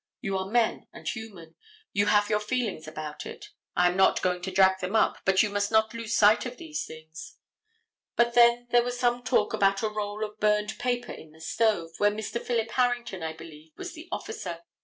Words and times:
You 0.19 0.35
are 0.39 0.49
men 0.49 0.87
and 0.91 1.07
human. 1.07 1.53
You 1.93 2.07
have 2.07 2.27
your 2.27 2.39
feelings 2.39 2.87
about 2.87 3.23
it. 3.27 3.49
I 3.75 3.87
am 3.87 3.95
not 3.95 4.23
going 4.23 4.41
to 4.41 4.49
drag 4.49 4.79
them 4.79 4.95
up, 4.95 5.19
but 5.25 5.43
you 5.43 5.51
must 5.51 5.71
not 5.71 5.93
lose 5.93 6.15
sight 6.15 6.43
of 6.47 6.57
these 6.57 6.87
things. 6.87 7.37
Then 8.17 8.65
there 8.71 8.81
was 8.81 8.99
some 8.99 9.21
talk 9.23 9.53
about 9.53 9.83
a 9.83 9.89
roll 9.89 10.23
of 10.25 10.39
burned 10.39 10.79
paper 10.79 11.11
in 11.11 11.33
the 11.33 11.39
stove, 11.39 11.91
where 11.99 12.09
Mr. 12.09 12.41
Philip 12.41 12.71
Harrington, 12.71 13.21
I 13.21 13.33
believe, 13.33 13.73
was 13.77 13.93
the 13.93 14.09
officer. 14.11 14.63